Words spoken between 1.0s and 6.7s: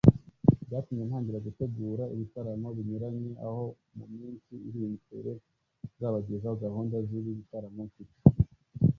ntangira gutegura ibitaramo binyuranye aho mu minsi iri imbere nzabagezaho